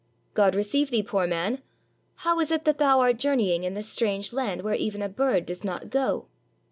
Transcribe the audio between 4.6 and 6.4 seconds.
where even a bird does not go?"